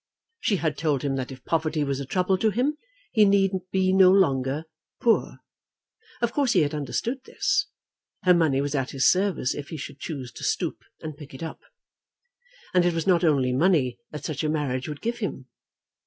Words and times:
She 0.39 0.55
had 0.55 0.79
told 0.79 1.03
him 1.03 1.15
that 1.17 1.31
if 1.31 1.45
poverty 1.45 1.83
was 1.83 1.99
a 1.99 2.07
trouble 2.07 2.35
to 2.39 2.49
him 2.49 2.75
he 3.11 3.23
need 3.23 3.51
be 3.71 3.93
no 3.93 4.09
longer 4.09 4.65
poor. 4.99 5.41
Of 6.23 6.33
course 6.33 6.53
he 6.53 6.61
had 6.63 6.73
understood 6.73 7.23
this. 7.25 7.67
Her 8.23 8.33
money 8.33 8.61
was 8.61 8.73
at 8.73 8.89
his 8.89 9.07
service 9.07 9.53
if 9.53 9.69
he 9.69 9.77
should 9.77 9.99
choose 9.99 10.31
to 10.31 10.43
stoop 10.43 10.79
and 11.01 11.15
pick 11.15 11.35
it 11.35 11.43
up. 11.43 11.61
And 12.73 12.83
it 12.83 12.95
was 12.95 13.05
not 13.05 13.23
only 13.23 13.53
money 13.53 13.99
that 14.09 14.25
such 14.25 14.43
a 14.43 14.49
marriage 14.49 14.89
would 14.89 15.01
give 15.01 15.19
him. 15.19 15.45